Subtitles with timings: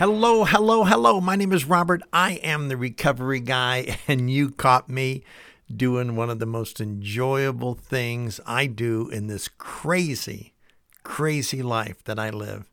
[0.00, 1.20] Hello, hello, hello.
[1.20, 2.00] My name is Robert.
[2.10, 5.24] I am the recovery guy, and you caught me
[5.70, 10.54] doing one of the most enjoyable things I do in this crazy,
[11.02, 12.70] crazy life that I live.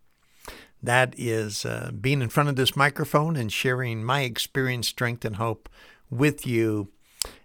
[0.81, 5.35] That is uh, being in front of this microphone and sharing my experience, strength, and
[5.35, 5.67] hope
[6.09, 6.87] with you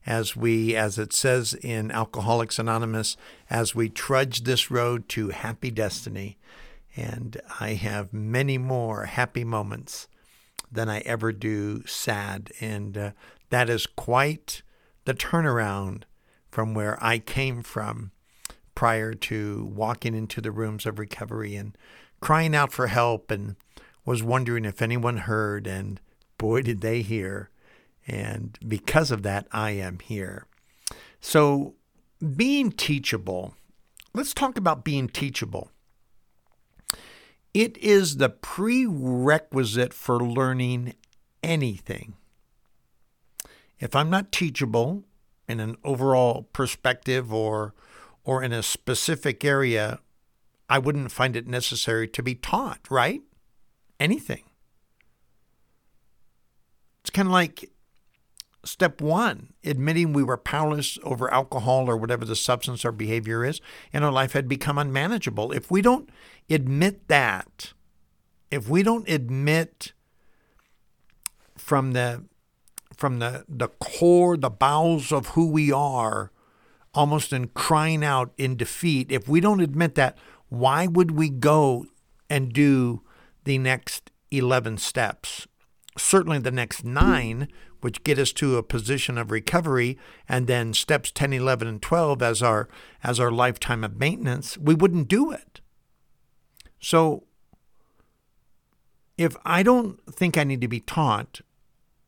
[0.07, 3.17] as we, as it says in Alcoholics Anonymous,
[3.51, 6.39] as we trudge this road to happy destiny.
[6.97, 10.09] And I have many more happy moments
[10.71, 12.51] than I ever do sad.
[12.61, 13.11] And uh,
[13.51, 14.63] that is quite
[15.05, 16.05] the turnaround
[16.51, 18.13] from where I came from
[18.75, 21.77] prior to walking into the rooms of recovery and
[22.21, 23.57] crying out for help and
[24.05, 25.67] was wondering if anyone heard.
[25.67, 26.01] And
[26.39, 27.51] boy, did they hear.
[28.07, 30.47] And because of that, I am here.
[31.21, 31.75] So,
[32.37, 33.55] being teachable,
[34.13, 35.71] let's talk about being teachable.
[37.55, 40.95] It is the prerequisite for learning
[41.43, 42.15] anything.
[43.79, 45.05] If I'm not teachable
[45.49, 47.75] in an overall perspective or
[48.25, 49.99] or in a specific area,
[50.69, 53.21] I wouldn't find it necessary to be taught, right?
[53.99, 54.45] Anything.
[57.01, 57.72] It's kind of like
[58.65, 63.61] Step one, admitting we were powerless over alcohol or whatever the substance or behavior is,
[63.93, 65.51] and our life had become unmanageable.
[65.51, 66.09] If we don't
[66.49, 67.73] admit that,
[68.53, 69.93] if we don't admit
[71.57, 72.25] from the
[72.97, 76.31] from the, the core, the bowels of who we are,
[76.95, 80.17] almost in crying out in defeat, if we don't admit that,
[80.51, 81.87] why would we go
[82.31, 83.03] and do
[83.43, 85.49] the next 11 steps?
[85.99, 87.49] Certainly the next nine
[87.83, 89.99] which get us to a position of recovery,
[90.29, 92.69] and then steps 10, 11, and 12 as our
[93.05, 95.61] as our lifetime of maintenance, we wouldn't do it.
[96.81, 97.25] So
[99.19, 101.41] if I don't think I need to be taught,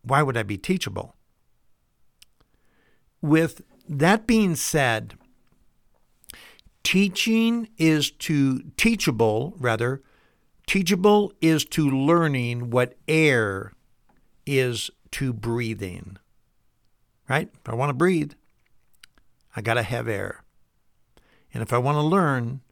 [0.03, 1.15] why would I be teachable?
[3.21, 5.15] With that being said,
[6.83, 10.03] teaching is to teachable, rather,
[10.67, 13.73] teachable is to learning what air
[14.47, 16.19] is to breathing.
[17.29, 17.49] Right?
[17.55, 18.33] If I want to breathe,
[19.55, 20.43] I got to have air.
[21.53, 22.63] And if I want to learn,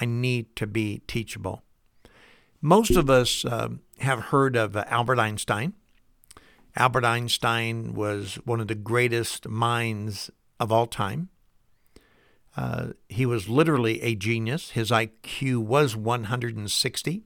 [0.00, 1.62] I need to be teachable.
[2.62, 5.74] Most of us uh, have heard of uh, Albert Einstein.
[6.76, 11.28] Albert Einstein was one of the greatest minds of all time.
[12.56, 14.70] Uh, he was literally a genius.
[14.70, 17.22] His IQ was 160.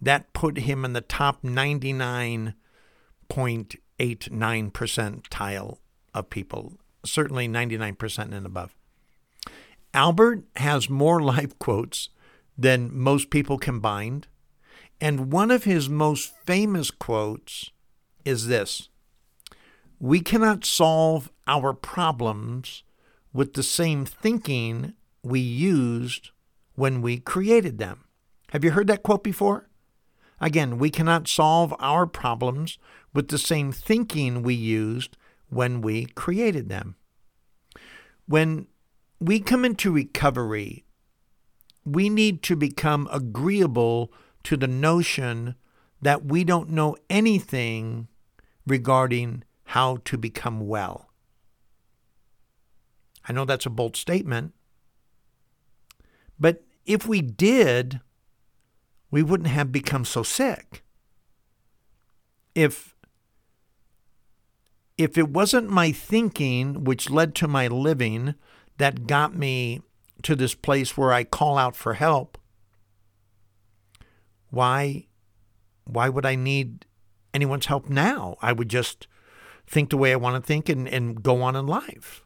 [0.00, 5.78] That put him in the top 99.8 8, 9 percentile
[6.14, 8.74] of people, certainly 99% and above.
[9.94, 12.10] Albert has more life quotes
[12.56, 14.26] than most people combined.
[15.00, 17.70] And one of his most famous quotes
[18.24, 18.88] is this
[20.00, 22.82] We cannot solve our problems
[23.32, 26.30] with the same thinking we used
[26.74, 28.04] when we created them.
[28.50, 29.67] Have you heard that quote before?
[30.40, 32.78] Again, we cannot solve our problems
[33.12, 35.16] with the same thinking we used
[35.48, 36.96] when we created them.
[38.26, 38.66] When
[39.20, 40.84] we come into recovery,
[41.84, 44.12] we need to become agreeable
[44.44, 45.54] to the notion
[46.00, 48.08] that we don't know anything
[48.66, 51.10] regarding how to become well.
[53.28, 54.54] I know that's a bold statement,
[56.38, 58.00] but if we did,
[59.10, 60.82] we wouldn't have become so sick.
[62.54, 62.94] If
[64.96, 68.34] if it wasn't my thinking which led to my living
[68.78, 69.80] that got me
[70.22, 72.36] to this place where I call out for help,
[74.50, 75.06] why
[75.84, 76.84] why would I need
[77.32, 78.36] anyone's help now?
[78.42, 79.06] I would just
[79.66, 82.24] think the way I want to think and, and go on in life.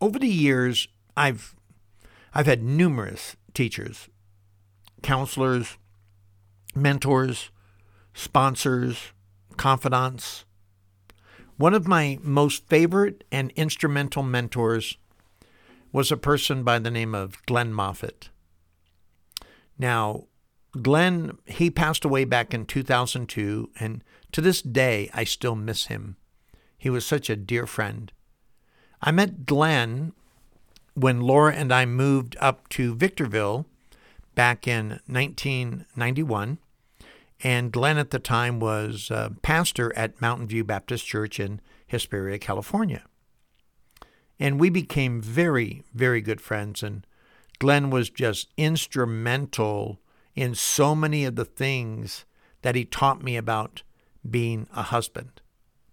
[0.00, 1.56] Over the years, I've
[2.34, 4.08] I've had numerous teachers,
[5.02, 5.76] counselors,
[6.74, 7.50] mentors,
[8.14, 9.12] sponsors,
[9.56, 10.44] confidants,
[11.58, 14.98] one of my most favorite and instrumental mentors
[15.90, 18.28] was a person by the name of Glenn Moffitt.
[19.78, 20.26] Now,
[20.82, 26.16] Glenn, he passed away back in 2002, and to this day, I still miss him.
[26.76, 28.12] He was such a dear friend.
[29.00, 30.12] I met Glenn
[30.92, 33.66] when Laura and I moved up to Victorville
[34.36, 36.58] back in 1991.
[37.42, 42.38] And Glenn at the time was uh, pastor at Mountain View Baptist Church in Hesperia,
[42.38, 43.02] California.
[44.38, 46.84] And we became very, very good friends.
[46.84, 47.04] And
[47.58, 49.98] Glenn was just instrumental
[50.34, 52.24] in so many of the things
[52.62, 53.82] that he taught me about
[54.28, 55.40] being a husband.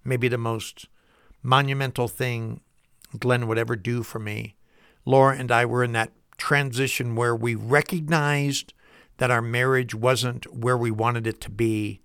[0.03, 0.87] Maybe the most
[1.41, 2.61] monumental thing
[3.17, 4.55] Glenn would ever do for me.
[5.05, 8.73] Laura and I were in that transition where we recognized
[9.17, 12.01] that our marriage wasn't where we wanted it to be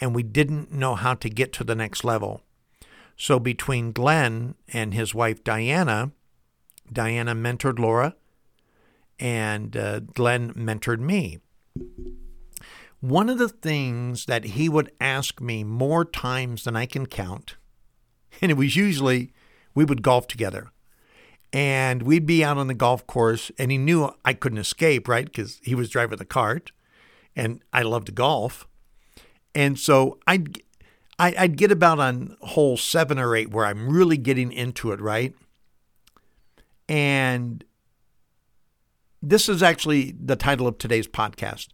[0.00, 2.42] and we didn't know how to get to the next level.
[3.16, 6.12] So between Glenn and his wife Diana,
[6.92, 8.16] Diana mentored Laura
[9.18, 11.38] and uh, Glenn mentored me.
[13.00, 17.56] One of the things that he would ask me more times than I can count,
[18.40, 19.32] and it was usually
[19.74, 20.70] we would golf together.
[21.52, 25.26] And we'd be out on the golf course, and he knew I couldn't escape, right?
[25.26, 26.72] Because he was driving the cart,
[27.36, 28.66] and I loved golf.
[29.54, 30.62] And so I'd,
[31.18, 35.34] I'd get about on hole seven or eight where I'm really getting into it, right?
[36.88, 37.64] And
[39.22, 41.68] this is actually the title of today's podcast.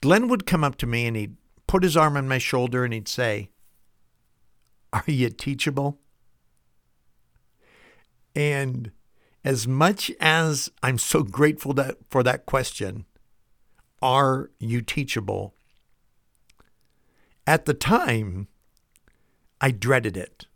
[0.00, 1.36] Glenn would come up to me and he'd
[1.66, 3.50] put his arm on my shoulder and he'd say,
[4.92, 5.98] Are you teachable?
[8.34, 8.92] And
[9.44, 13.06] as much as I'm so grateful that, for that question,
[14.00, 15.54] are you teachable?
[17.46, 18.48] At the time,
[19.60, 20.46] I dreaded it.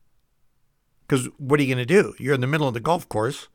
[1.07, 2.15] Because what are you going to do?
[2.19, 3.49] You're in the middle of the golf course.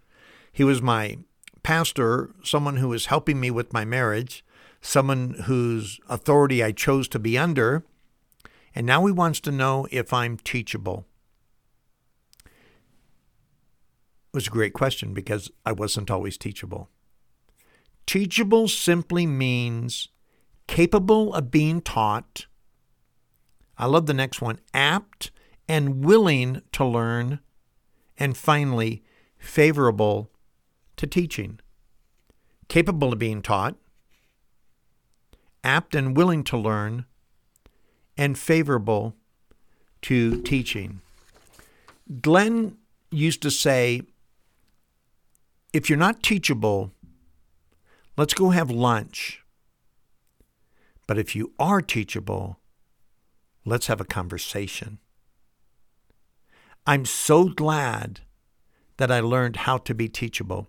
[0.51, 1.17] He was my
[1.63, 4.43] pastor, someone who was helping me with my marriage,
[4.81, 7.83] someone whose authority I chose to be under.
[8.73, 11.05] And now he wants to know if I'm teachable.
[14.33, 16.89] Was a great question because I wasn't always teachable.
[18.05, 20.09] Teachable simply means
[20.67, 22.45] capable of being taught.
[23.77, 25.31] I love the next one apt
[25.67, 27.39] and willing to learn.
[28.17, 29.03] And finally,
[29.37, 30.29] favorable
[30.97, 31.59] to teaching.
[32.67, 33.75] Capable of being taught,
[35.63, 37.05] apt and willing to learn,
[38.17, 39.15] and favorable
[40.03, 41.01] to teaching.
[42.21, 42.77] Glenn
[43.09, 44.03] used to say,
[45.73, 46.91] if you're not teachable,
[48.17, 49.43] let's go have lunch.
[51.07, 52.59] But if you are teachable,
[53.65, 54.99] let's have a conversation.
[56.85, 58.21] I'm so glad
[58.97, 60.67] that I learned how to be teachable.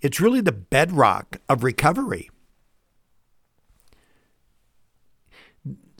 [0.00, 2.30] It's really the bedrock of recovery.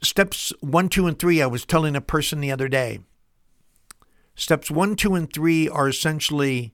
[0.03, 3.01] Steps one, two, and three, I was telling a person the other day.
[4.37, 6.73] Steps one, two, and three are essentially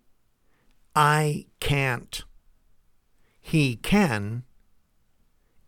[0.94, 2.22] I can't.
[3.40, 4.44] He can,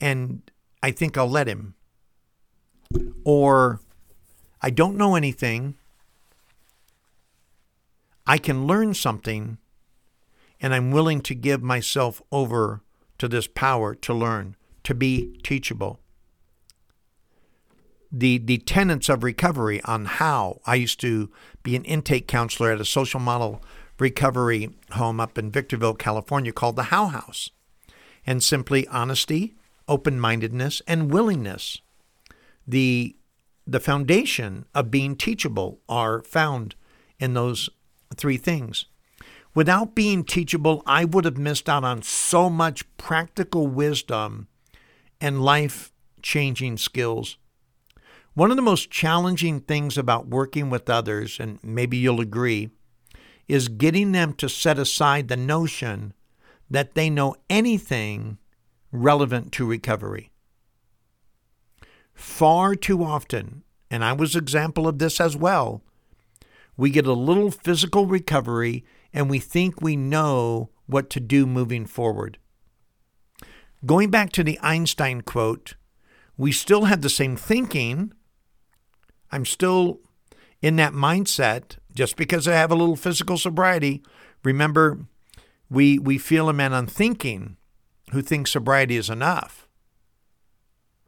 [0.01, 0.43] and
[0.83, 1.75] I think I'll let him.
[3.25, 3.81] Or
[4.63, 5.75] I don't know anything.
[8.27, 9.59] I can learn something,
[10.61, 12.83] and I'm willing to give myself over
[13.19, 16.01] to this power to learn, to be teachable.
[18.11, 21.31] The, the tenets of recovery on how I used to
[21.63, 23.61] be an intake counselor at a social model
[23.99, 27.51] recovery home up in Victorville, California, called the How House.
[28.27, 29.55] And simply honesty,
[29.89, 31.81] open mindedness, and willingness.
[32.67, 33.17] The,
[33.67, 36.75] the foundation of being teachable are found
[37.19, 37.71] in those
[38.17, 38.87] three things.
[39.55, 44.49] Without being teachable, I would have missed out on so much practical wisdom
[45.21, 47.39] and life changing skills.
[48.35, 52.69] One of the most challenging things about working with others, and maybe you'll agree,
[53.49, 56.13] is getting them to set aside the notion
[56.69, 58.39] that they know anything
[58.91, 60.33] relevant to recovery.
[62.15, 65.83] Far too often, and I was example of this as well,
[66.77, 71.87] we get a little physical recovery and we think we know what to do moving
[71.87, 72.39] forward.
[73.85, 75.75] Going back to the Einstein quote,
[76.37, 78.13] we still have the same thinking.
[79.31, 80.01] I'm still
[80.67, 84.03] in that mindset just because I have a little physical sobriety,
[84.43, 84.99] remember,
[85.71, 87.57] we, we feel a man unthinking
[88.11, 89.69] who thinks sobriety is enough.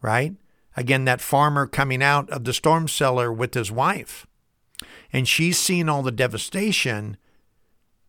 [0.00, 0.36] Right?
[0.76, 4.28] Again, that farmer coming out of the storm cellar with his wife,
[5.12, 7.16] and she's seeing all the devastation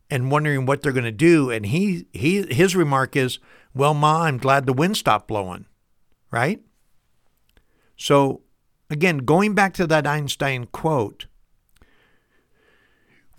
[0.07, 1.49] and wondering what they're going to do.
[1.49, 3.39] And he, he, his remark is,
[3.73, 5.65] Well, Ma, I'm glad the wind stopped blowing.
[6.29, 6.61] Right?
[7.97, 8.41] So,
[8.87, 11.25] again, going back to that Einstein quote,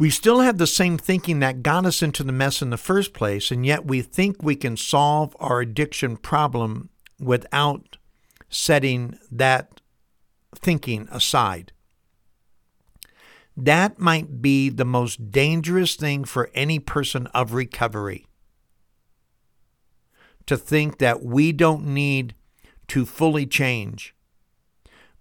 [0.01, 3.13] we still have the same thinking that got us into the mess in the first
[3.13, 6.89] place, and yet we think we can solve our addiction problem
[7.19, 7.99] without
[8.49, 9.83] setting that
[10.55, 11.73] thinking aside.
[13.55, 18.25] That might be the most dangerous thing for any person of recovery.
[20.47, 22.35] To think that we don't need
[22.89, 24.15] to fully change.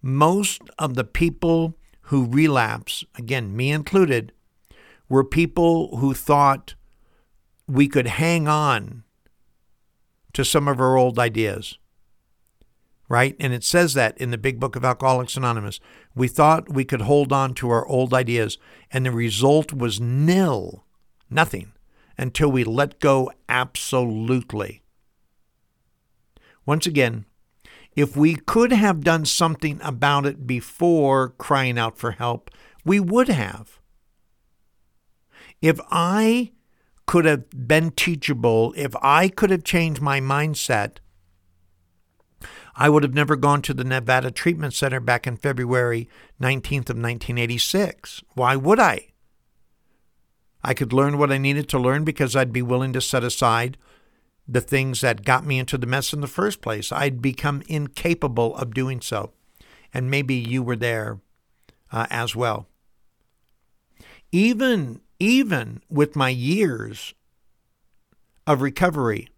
[0.01, 4.31] Most of the people who relapse, again, me included,
[5.09, 6.75] were people who thought
[7.67, 9.03] we could hang on
[10.33, 11.77] to some of our old ideas.
[13.09, 13.35] Right?
[13.39, 15.79] And it says that in the big book of Alcoholics Anonymous.
[16.15, 18.59] We thought we could hold on to our old ideas,
[18.91, 20.85] and the result was nil,
[21.27, 21.73] nothing,
[22.19, 24.83] until we let go absolutely.
[26.67, 27.25] Once again,
[27.95, 32.51] if we could have done something about it before crying out for help,
[32.85, 33.78] we would have.
[35.61, 36.51] If I
[37.05, 40.97] could have been teachable, if I could have changed my mindset,
[42.75, 46.07] I would have never gone to the Nevada Treatment Center back in February
[46.41, 48.23] 19th of 1986.
[48.35, 49.07] Why would I?
[50.63, 53.77] I could learn what I needed to learn because I'd be willing to set aside
[54.47, 56.91] the things that got me into the mess in the first place.
[56.91, 59.31] I'd become incapable of doing so.
[59.93, 61.19] And maybe you were there
[61.91, 62.67] uh, as well.
[64.31, 67.13] Even even with my years
[68.47, 69.29] of recovery,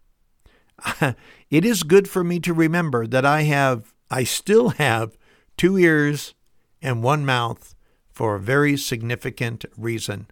[1.49, 5.17] it is good for me to remember that I have, I still have
[5.57, 6.33] two ears
[6.81, 7.75] and one mouth
[8.09, 10.27] for a very significant reason.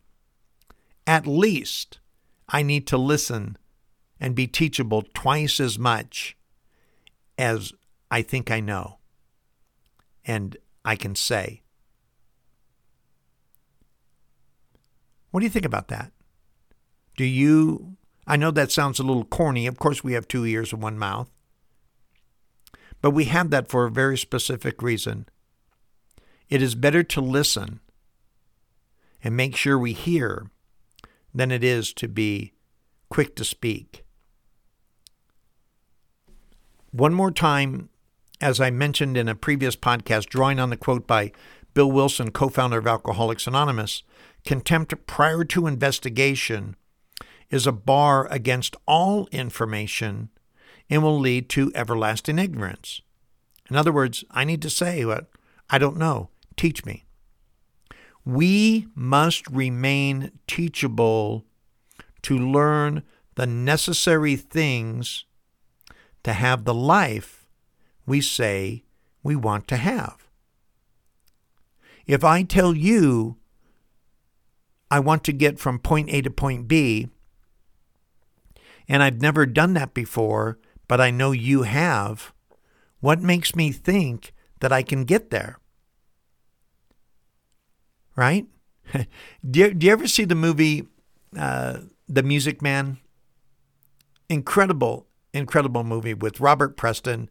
[1.06, 2.00] At least
[2.48, 3.58] I need to listen
[4.20, 6.36] and be teachable twice as much
[7.38, 7.74] as
[8.12, 8.98] I think I know
[10.26, 11.62] and I can say.
[15.32, 16.12] What do you think about that?
[17.18, 19.68] Do you, I know that sounds a little corny.
[19.68, 21.30] Of course, we have two ears and one mouth.
[23.02, 25.28] But we have that for a very specific reason.
[26.50, 27.80] It is better to listen
[29.24, 30.50] and make sure we hear
[31.34, 32.54] than it is to be
[33.10, 34.04] quick to speak.
[36.92, 37.90] One more time,
[38.42, 41.32] as I mentioned in a previous podcast, drawing on the quote by
[41.74, 44.04] Bill Wilson, co founder of Alcoholics Anonymous,
[44.46, 46.76] Contempt prior to investigation
[47.50, 50.30] is a bar against all information
[50.90, 53.02] and will lead to everlasting ignorance.
[53.70, 55.30] In other words, I need to say what
[55.70, 56.30] I don't know.
[56.58, 57.06] Teach me.
[58.26, 61.46] We must remain teachable
[62.24, 63.04] to learn
[63.36, 65.26] the necessary things
[66.24, 67.48] to have the life
[68.06, 68.84] we say
[69.24, 70.28] we want to have.
[72.06, 73.38] If I tell you
[74.92, 77.10] I want to get from point A to point B.
[78.88, 82.34] And I've never done that before, but I know you have.
[83.00, 85.60] What makes me think that I can get there?
[88.16, 88.48] Right?
[89.50, 90.88] do, you, do you ever see the movie
[91.38, 92.98] uh, The Music Man?
[94.28, 97.30] Incredible, incredible movie with Robert Preston,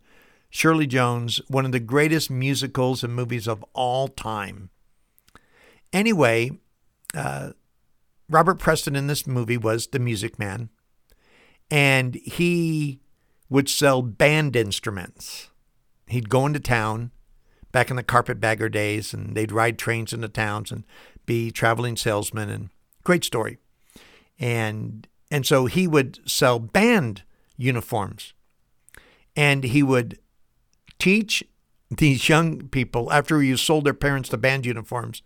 [0.50, 4.70] Shirley Jones, one of the greatest musicals and movies of all time.
[5.92, 6.52] Anyway,
[7.14, 7.50] uh,
[8.28, 10.68] Robert Preston in this movie was the music man,
[11.70, 13.00] and he
[13.48, 15.50] would sell band instruments.
[16.06, 17.10] He'd go into town
[17.72, 20.84] back in the carpetbagger days, and they'd ride trains into towns and
[21.26, 22.50] be traveling salesmen.
[22.50, 22.70] And
[23.04, 23.58] great story.
[24.38, 27.22] And and so he would sell band
[27.56, 28.34] uniforms,
[29.36, 30.18] and he would
[30.98, 31.42] teach
[31.90, 35.22] these young people after you sold their parents the band uniforms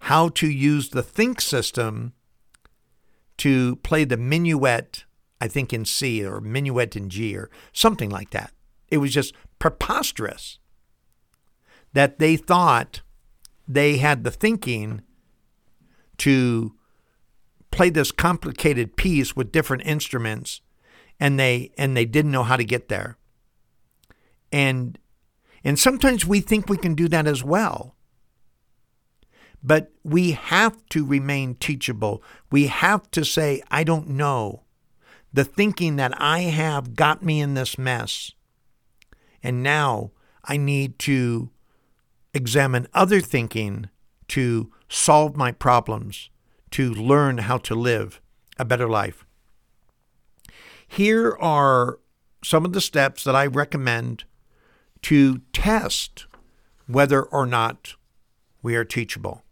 [0.00, 2.12] how to use the think system
[3.38, 5.04] to play the minuet,
[5.40, 8.52] I think in C or minuet in G or something like that.
[8.88, 10.58] It was just preposterous
[11.92, 13.02] that they thought
[13.66, 15.02] they had the thinking
[16.18, 16.74] to
[17.70, 20.60] play this complicated piece with different instruments
[21.20, 23.18] and they and they didn't know how to get there.
[24.52, 24.98] And
[25.64, 27.94] and sometimes we think we can do that as well.
[29.62, 32.22] But we have to remain teachable.
[32.50, 34.62] We have to say, I don't know.
[35.32, 38.32] The thinking that I have got me in this mess.
[39.42, 40.12] And now
[40.44, 41.50] I need to
[42.32, 43.88] examine other thinking
[44.28, 46.30] to solve my problems,
[46.70, 48.20] to learn how to live
[48.58, 49.24] a better life.
[50.86, 51.98] Here are
[52.42, 54.24] some of the steps that I recommend
[55.02, 56.26] to test
[56.86, 57.94] whether or not
[58.62, 59.42] we are teachable.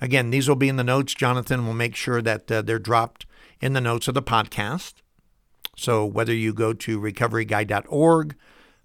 [0.00, 1.14] Again, these will be in the notes.
[1.14, 3.26] Jonathan will make sure that uh, they're dropped
[3.60, 4.94] in the notes of the podcast.
[5.76, 8.34] So whether you go to recoveryguy.org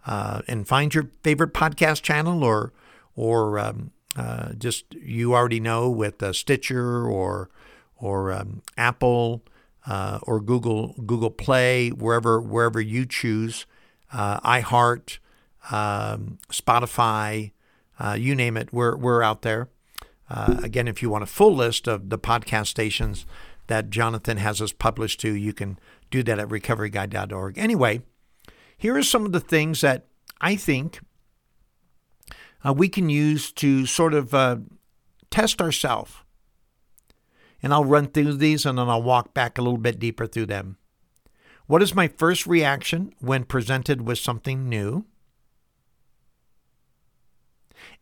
[0.06, 2.74] uh, and find your favorite podcast channel, or
[3.16, 7.50] or um, uh, just you already know with uh, Stitcher or
[7.96, 9.44] or um, Apple
[9.86, 13.66] uh, or Google Google Play, wherever wherever you choose,
[14.12, 15.20] uh, iHeart,
[15.72, 17.52] um, Spotify,
[18.18, 19.70] you name it, we're we're out there.
[20.64, 23.26] Again, if you want a full list of the podcast stations
[23.68, 25.78] that Jonathan has us published to, you can
[26.10, 27.58] do that at recoveryguy.org.
[27.58, 28.02] Anyway,
[28.78, 30.08] here are some of the things that
[30.40, 31.00] I think
[32.66, 34.58] uh, we can use to sort of uh,
[35.30, 36.14] test ourselves.
[37.64, 40.48] And I'll run through these and then I'll walk back a little bit deeper through
[40.48, 40.78] them.
[41.68, 45.06] What is my first reaction when presented with something new?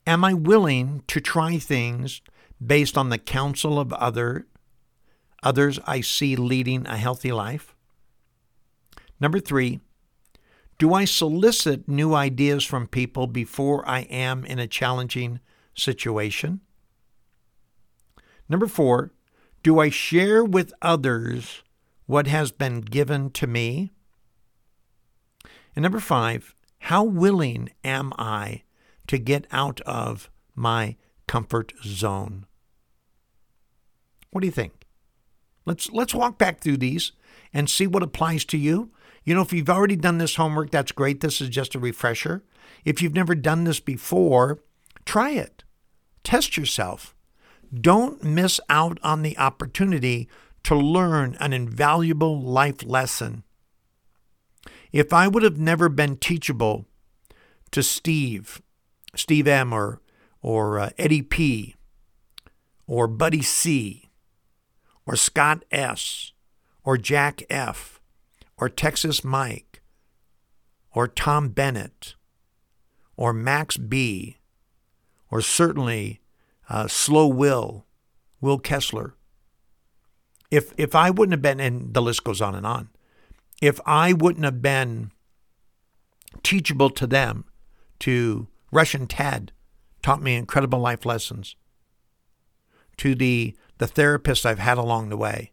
[0.08, 2.22] Am I willing to try things
[2.65, 4.48] based on the counsel of other
[5.41, 7.75] others I see leading a healthy life?
[9.20, 9.79] Number three,
[10.77, 15.39] do I solicit new ideas from people before I am in a challenging
[15.75, 16.62] situation?
[18.48, 19.12] Number four,
[19.62, 21.63] do I share with others
[22.06, 23.91] what has been given to me?
[25.75, 28.63] And number five, how willing am I
[29.10, 30.96] to get out of my
[31.28, 32.46] comfort zone?
[34.30, 34.86] What do you think?
[35.66, 37.12] Let's let's walk back through these
[37.51, 38.92] and see what applies to you.
[39.24, 41.22] You know, if you've already done this homework, that's great.
[41.22, 42.44] This is just a refresher.
[42.86, 44.60] If you've never done this before,
[45.06, 45.63] try it.
[46.24, 47.16] Test yourself.
[47.74, 50.30] Don't miss out on the opportunity
[50.63, 53.44] to learn an invaluable life lesson.
[54.92, 56.86] If I would have never been teachable
[57.72, 58.62] to Steve,
[59.16, 60.01] Steve M, or,
[60.42, 61.75] or uh, Eddie P,
[62.88, 64.10] or Buddy C,
[65.05, 66.33] or Scott S,
[66.83, 68.00] or Jack F,
[68.57, 69.81] or Texas Mike,
[70.92, 72.16] or Tom Bennett,
[73.16, 74.38] or Max B,
[75.31, 76.22] or certainly
[76.70, 77.86] uh, Slow Will,
[78.42, 79.16] Will Kessler.
[80.51, 82.90] If if I wouldn't have been, and the list goes on and on,
[83.62, 85.12] if I wouldn't have been
[86.44, 87.46] teachable to them,
[88.00, 89.51] to Russian Tad
[90.01, 91.55] taught me incredible life lessons.
[92.98, 95.51] To the the therapists I've had along the way,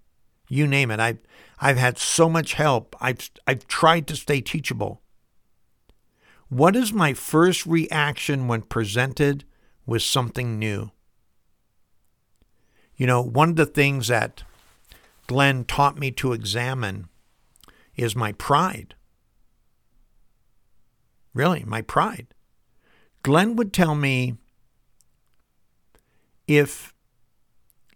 [0.48, 1.00] you name it.
[1.00, 1.18] I've
[1.58, 2.96] I've had so much help.
[3.00, 5.00] I've I've tried to stay teachable.
[6.48, 9.44] What is my first reaction when presented
[9.84, 10.90] with something new?
[12.96, 14.42] You know, one of the things that
[15.26, 17.08] Glenn taught me to examine
[17.96, 18.94] is my pride.
[21.34, 22.28] Really, my pride.
[23.26, 24.36] Glenn would tell me
[26.46, 26.94] if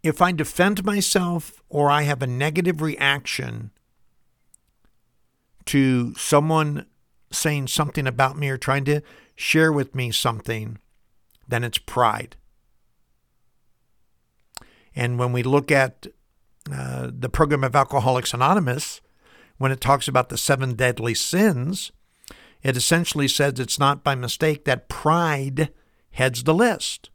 [0.02, 3.70] if I defend myself or I have a negative reaction
[5.66, 6.84] to someone
[7.30, 9.02] saying something about me or trying to
[9.36, 10.78] share with me something,
[11.46, 12.34] then it's pride.
[14.96, 16.08] And when we look at
[16.72, 19.00] uh, the program of Alcoholics Anonymous,
[19.58, 21.92] when it talks about the seven deadly sins,
[22.62, 25.72] it essentially says it's not by mistake that pride
[26.12, 27.10] heads the list.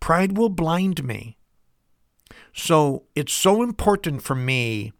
[0.00, 1.36] Pride will blind me.
[2.52, 4.92] So it's so important for me,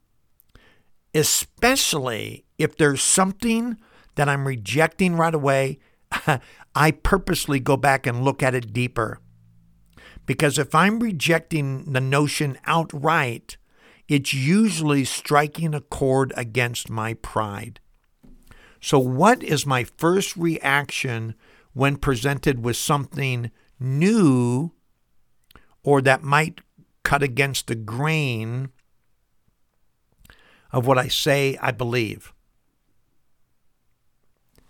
[1.15, 3.79] especially if there's something
[4.17, 5.79] that I'm rejecting right away,
[6.75, 9.21] I purposely go back and look at it deeper.
[10.27, 13.57] Because if I'm rejecting the notion outright,
[14.09, 17.81] it's usually striking a chord against my pride.
[18.81, 21.35] So, what is my first reaction
[21.73, 24.73] when presented with something new
[25.83, 26.61] or that might
[27.05, 28.71] cut against the grain
[30.73, 32.33] of what I say I believe.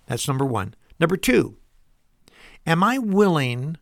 [0.07, 0.75] That's number one.
[1.01, 1.57] Number two,
[2.67, 3.77] am I willing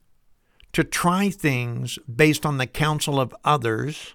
[0.72, 4.14] to try things based on the counsel of others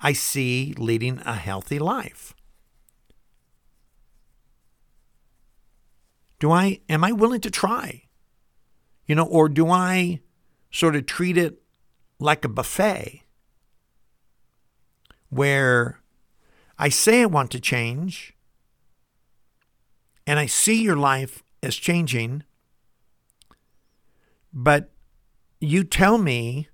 [0.00, 2.34] I see leading a healthy life?
[6.38, 8.04] Do I am I willing to try?
[9.06, 10.20] You know, or do I
[10.70, 11.62] sort of treat it
[12.18, 13.24] like a buffet?
[15.30, 16.00] where
[16.78, 18.34] I say I want to change
[20.26, 22.44] and I see your life as changing,
[24.52, 24.90] but
[25.60, 26.68] you tell me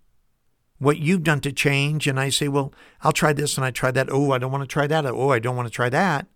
[0.79, 3.91] what you've done to change, and I say, Well, I'll try this and I try
[3.93, 4.09] that.
[4.11, 5.07] Oh, I don't want to try that.
[5.07, 6.27] Oh, I don't want to try that.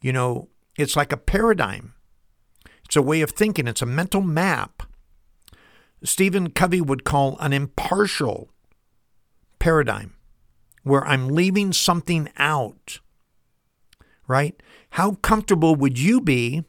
[0.00, 1.94] You know, it's like a paradigm.
[2.92, 4.82] It's a way of thinking, it's a mental map.
[6.04, 8.50] Stephen Covey would call an impartial
[9.58, 10.12] paradigm
[10.82, 13.00] where I'm leaving something out,
[14.28, 14.62] right?
[14.90, 16.64] How comfortable would you be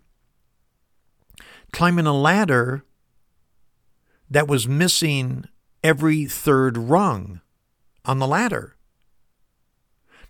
[1.74, 2.86] climbing a ladder
[4.30, 5.44] that was missing
[5.84, 7.42] every third rung
[8.06, 8.78] on the ladder?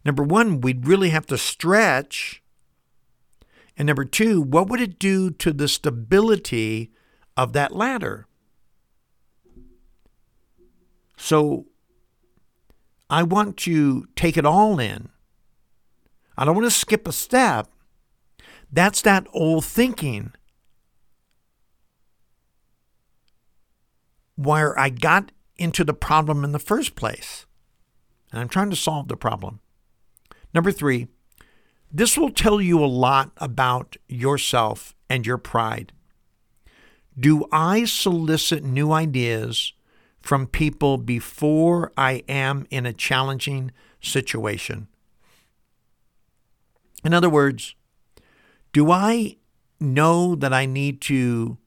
[0.04, 2.43] Number one, we'd really have to stretch.
[3.78, 6.92] And number two, what would it do to the stability
[7.36, 8.28] of that ladder?
[11.18, 11.68] So
[13.10, 15.10] I want to take it all in.
[16.38, 17.70] I don't want to skip a step.
[18.72, 20.34] That's that old thinking
[24.36, 27.46] where I got into the problem in the first place.
[28.32, 29.60] And I'm trying to solve the problem.
[30.54, 31.08] Number three,
[31.94, 35.94] this will tell you a lot about yourself and your pride.
[37.18, 39.74] Do I solicit new ideas
[40.20, 44.88] from people before I am in a challenging situation?
[47.04, 47.76] In other words,
[48.72, 49.38] do I
[49.80, 51.58] know that I need to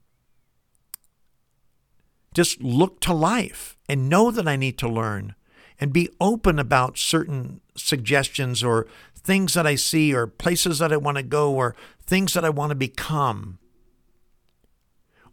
[2.34, 5.36] just look to life and know that I need to learn
[5.78, 8.86] and be open about certain suggestions or
[9.26, 12.50] things that I see or places that I want to go or things that I
[12.50, 13.58] want to become?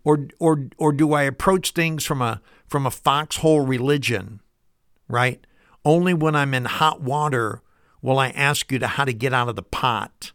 [0.04, 4.42] Or or or do I approach things from a from a foxhole religion,
[5.08, 5.46] right?
[5.86, 7.62] Only when I'm in hot water
[8.02, 10.34] will I ask you to how to get out of the pot.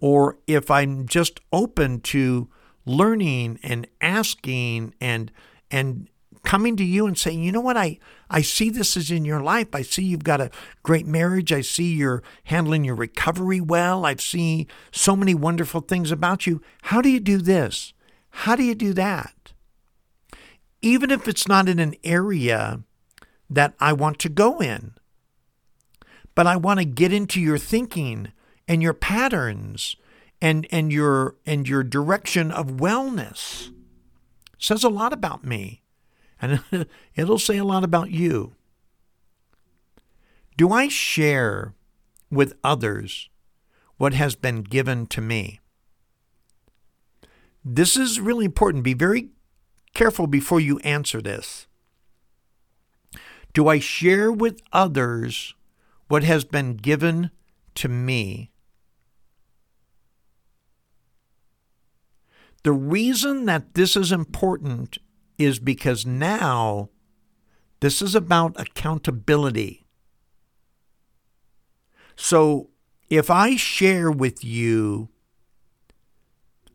[0.00, 2.48] Or if I'm just open to
[2.86, 5.30] learning and asking and
[5.70, 6.08] and
[6.44, 9.40] coming to you and saying, you know what, I, I see this is in your
[9.40, 9.68] life.
[9.74, 10.50] I see you've got a
[10.82, 11.52] great marriage.
[11.52, 14.04] I see you're handling your recovery well.
[14.04, 16.60] I've seen so many wonderful things about you.
[16.82, 17.92] How do you do this?
[18.30, 19.52] How do you do that?
[20.80, 22.82] Even if it's not in an area
[23.48, 24.94] that I want to go in,
[26.34, 28.32] but I want to get into your thinking
[28.66, 29.96] and your patterns
[30.40, 33.70] and, and your and your direction of wellness.
[34.58, 35.81] Says a lot about me.
[36.42, 36.60] And
[37.14, 38.54] it'll say a lot about you.
[40.56, 41.74] Do I share
[42.30, 43.30] with others
[43.96, 45.60] what has been given to me?
[47.64, 48.82] This is really important.
[48.82, 49.30] Be very
[49.94, 51.68] careful before you answer this.
[53.54, 55.54] Do I share with others
[56.08, 57.30] what has been given
[57.76, 58.50] to me?
[62.64, 64.98] The reason that this is important
[65.38, 66.90] is because now
[67.80, 69.86] this is about accountability.
[72.16, 72.70] So
[73.08, 75.08] if I share with you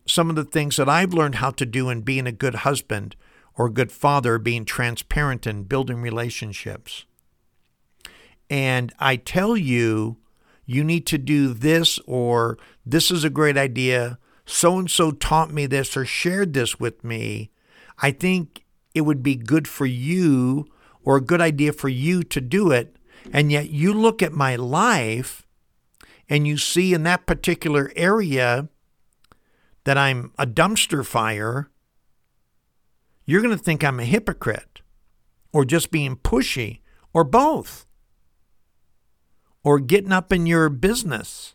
[0.06, 3.16] some of the things that I've learned how to do in being a good husband
[3.56, 7.04] or a good father, being transparent and building relationships,
[8.50, 10.18] and I tell you,
[10.64, 15.50] you need to do this, or this is a great idea, so and so taught
[15.50, 17.50] me this or shared this with me,
[18.00, 20.66] I think it would be good for you
[21.02, 22.96] or a good idea for you to do it.
[23.32, 25.46] And yet you look at my life
[26.28, 28.68] and you see in that particular area
[29.84, 31.70] that I'm a dumpster fire,
[33.24, 34.82] you're going to think I'm a hypocrite
[35.52, 36.80] or just being pushy
[37.12, 37.86] or both
[39.62, 41.54] or getting up in your business.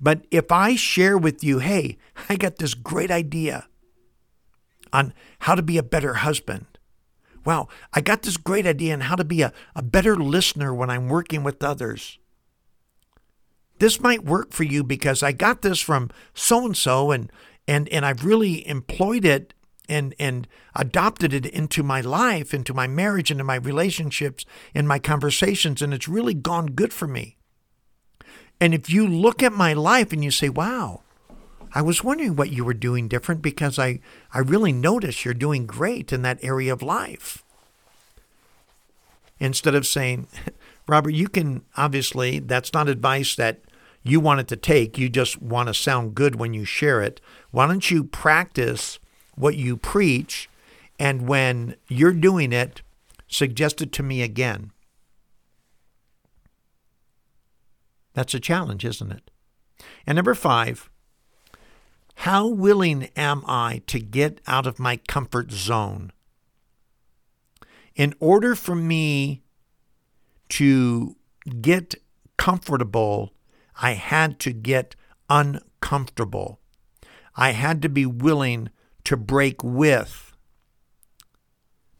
[0.00, 3.68] But if I share with you, hey, I got this great idea
[4.92, 6.66] on how to be a better husband.
[7.44, 10.90] Wow, I got this great idea on how to be a, a better listener when
[10.90, 12.18] I'm working with others.
[13.78, 17.30] This might work for you because I got this from so and so and
[17.66, 19.54] and and I've really employed it
[19.88, 24.98] and and adopted it into my life, into my marriage, into my relationships, in my
[24.98, 27.36] conversations, and it's really gone good for me.
[28.60, 31.02] And if you look at my life and you say, wow,
[31.72, 34.00] I was wondering what you were doing different because I,
[34.32, 37.44] I really notice you're doing great in that area of life.
[39.38, 40.28] Instead of saying,
[40.88, 43.60] Robert, you can obviously, that's not advice that
[44.02, 44.98] you wanted to take.
[44.98, 47.20] You just want to sound good when you share it.
[47.50, 48.98] Why don't you practice
[49.34, 50.48] what you preach?
[50.98, 52.82] And when you're doing it,
[53.28, 54.72] suggest it to me again.
[58.14, 59.30] That's a challenge, isn't it?
[60.06, 60.90] And number five,
[62.22, 66.10] how willing am I to get out of my comfort zone?
[67.94, 69.44] In order for me
[70.48, 71.14] to
[71.60, 71.94] get
[72.36, 73.34] comfortable,
[73.80, 74.96] I had to get
[75.30, 76.58] uncomfortable.
[77.36, 78.70] I had to be willing
[79.04, 80.34] to break with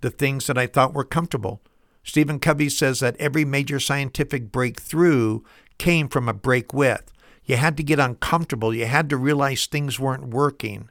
[0.00, 1.62] the things that I thought were comfortable.
[2.02, 5.42] Stephen Covey says that every major scientific breakthrough
[5.78, 7.12] came from a break with.
[7.48, 8.74] You had to get uncomfortable.
[8.74, 10.90] You had to realize things weren't working.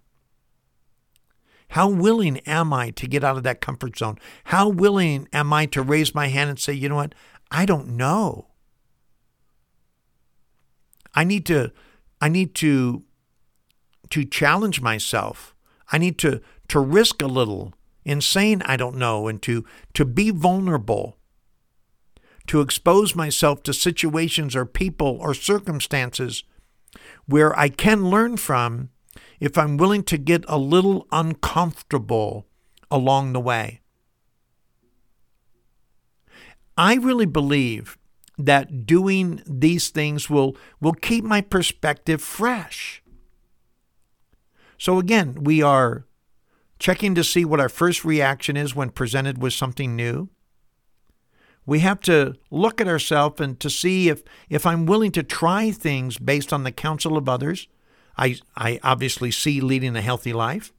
[1.70, 4.18] How willing am I to get out of that comfort zone?
[4.46, 7.14] How willing am I to raise my hand and say, you know what?
[7.52, 8.48] I don't know.
[11.14, 11.72] I need to
[12.20, 13.04] I need to
[14.10, 15.54] to challenge myself.
[15.92, 20.06] I need to to risk a little in saying I don't know and to to
[20.06, 21.17] be vulnerable.
[22.48, 26.44] To expose myself to situations or people or circumstances
[27.26, 28.90] where I can learn from
[29.40, 32.48] if I'm willing to get a little uncomfortable
[32.90, 33.82] along the way.
[36.78, 37.98] I really believe
[38.38, 43.02] that doing these things will, will keep my perspective fresh.
[44.78, 46.06] So, again, we are
[46.78, 50.30] checking to see what our first reaction is when presented with something new.
[51.68, 55.70] We have to look at ourselves and to see if, if I'm willing to try
[55.70, 57.68] things based on the counsel of others.
[58.18, 60.72] I, I obviously see leading a healthy life.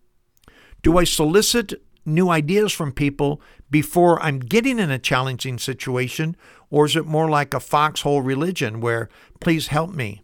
[0.83, 1.75] Do I solicit
[2.07, 6.37] new ideas from people before I'm getting in a challenging situation?
[6.71, 10.23] Or is it more like a foxhole religion where, please help me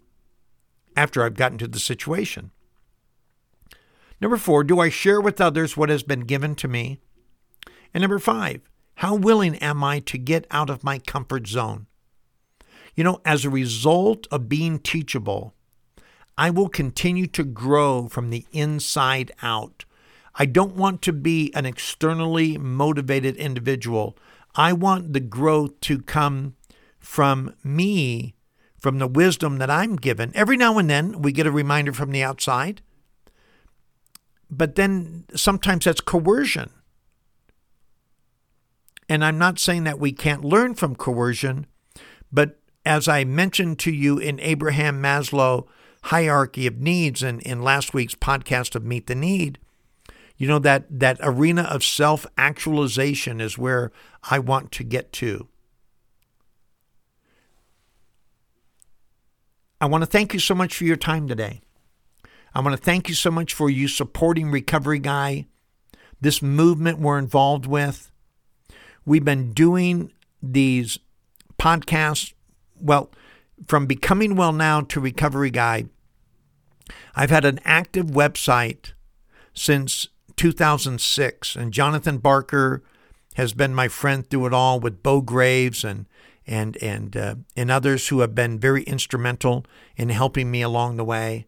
[0.96, 2.52] after I've gotten to the situation?
[4.18, 7.00] Number four, do I share with others what has been given to me?
[7.92, 8.62] And number five,
[8.96, 11.86] how willing am I to get out of my comfort zone?
[12.94, 15.54] You know, as a result of being teachable,
[16.38, 19.84] I will continue to grow from the inside out
[20.36, 24.16] I don't want to be an externally motivated individual.
[24.56, 26.56] I want the growth to come
[26.98, 28.34] from me,
[28.76, 30.32] from the wisdom that I'm given.
[30.34, 32.82] Every now and then we get a reminder from the outside,
[34.50, 36.70] but then sometimes that's coercion.
[39.08, 41.66] And I'm not saying that we can't learn from coercion,
[42.32, 45.66] but as I mentioned to you in Abraham Maslow
[46.04, 49.58] hierarchy of needs and in last week's podcast of Meet the Need,
[50.36, 53.92] you know that that arena of self-actualization is where
[54.30, 55.48] I want to get to.
[59.80, 61.60] I want to thank you so much for your time today.
[62.54, 65.46] I want to thank you so much for you supporting Recovery Guy,
[66.20, 68.10] this movement we're involved with.
[69.06, 70.12] We've been doing
[70.42, 70.98] these
[71.58, 72.32] podcasts,
[72.80, 73.10] well,
[73.66, 75.86] from Becoming Well Now to Recovery Guy.
[77.14, 78.92] I've had an active website
[79.52, 81.56] since 2006.
[81.56, 82.82] And Jonathan Barker
[83.34, 86.06] has been my friend through it all with Bo Graves and
[86.46, 89.64] and and uh, and others who have been very instrumental
[89.96, 91.46] in helping me along the way.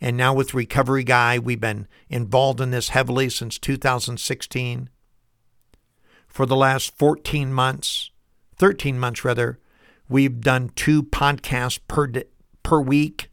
[0.00, 4.90] And now with Recovery Guy, we've been involved in this heavily since 2016.
[6.34, 8.10] For the last 14 months,
[8.56, 9.60] 13 months rather,
[10.08, 12.10] we've done two podcasts per
[12.64, 13.28] per week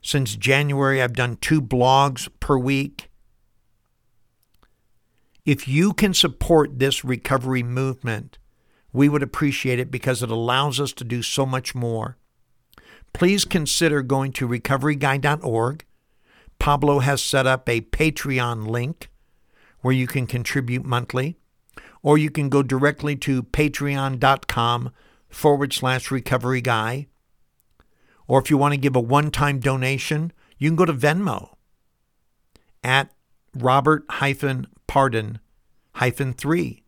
[0.00, 3.08] since January, I've done two blogs per week.
[5.44, 8.38] If you can support this recovery movement,
[8.92, 12.18] we would appreciate it because it allows us to do so much more.
[13.12, 15.84] Please consider going to recoveryguy.org.
[16.60, 19.10] Pablo has set up a Patreon link
[19.80, 21.36] where you can contribute monthly,
[22.02, 24.92] or you can go directly to patreon.com
[25.28, 27.06] forward slash recovery guy
[28.26, 31.50] or if you want to give a one time donation, you can go to Venmo
[32.82, 33.10] at
[33.54, 34.06] Robert
[34.86, 35.38] Pardon
[35.94, 36.82] 3.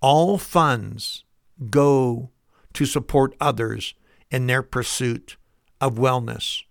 [0.00, 1.24] All funds
[1.68, 2.30] go
[2.72, 3.94] to support others
[4.30, 5.36] in their pursuit
[5.80, 6.62] of wellness.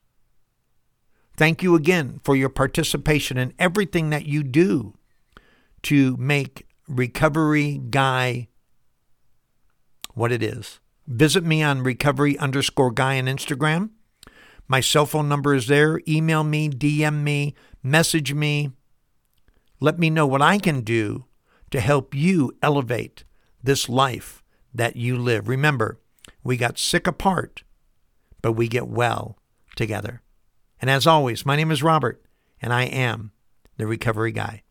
[1.37, 4.95] Thank you again for your participation in everything that you do
[5.83, 8.47] to make Recovery Guy
[10.13, 10.79] what it is.
[11.07, 13.89] Visit me on recovery underscore guy on Instagram.
[14.67, 16.01] My cell phone number is there.
[16.07, 18.71] Email me, DM me, message me.
[19.79, 21.25] Let me know what I can do
[21.71, 23.23] to help you elevate
[23.63, 25.47] this life that you live.
[25.47, 25.99] Remember,
[26.43, 27.63] we got sick apart,
[28.41, 29.39] but we get well
[29.75, 30.21] together.
[30.81, 32.21] And as always, my name is Robert,
[32.61, 33.31] and I am
[33.77, 34.63] the Recovery Guy.